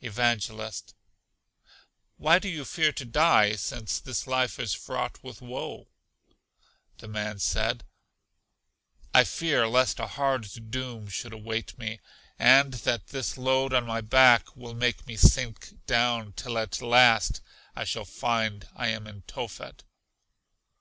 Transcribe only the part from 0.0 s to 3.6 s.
Evangelist. Why do you fear to die,